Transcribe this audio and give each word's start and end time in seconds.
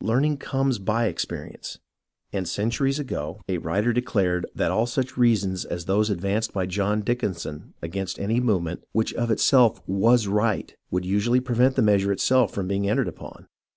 Learning 0.00 0.36
comes 0.36 0.80
by 0.80 1.06
experience, 1.06 1.78
and 2.32 2.48
centuries 2.48 2.98
ago 2.98 3.40
a 3.48 3.58
writer 3.58 3.92
declared 3.92 4.44
that 4.52 4.72
all 4.72 4.86
such 4.86 5.16
reasons 5.16 5.64
as 5.64 5.84
those 5.84 6.10
advanced 6.10 6.52
by 6.52 6.66
John 6.66 7.00
Dickinson 7.00 7.74
against 7.80 8.18
any 8.18 8.40
movement 8.40 8.82
which 8.90 9.14
of 9.14 9.30
itself 9.30 9.80
zvas 9.86 10.26
right, 10.28 10.74
would 10.90 11.04
usually 11.06 11.38
prevent 11.38 11.76
the 11.76 11.82
meas 11.82 12.02
ure 12.02 12.10
itself 12.12 12.52
from 12.52 12.66
being 12.66 12.90
entered 12.90 13.06
upon. 13.06 13.46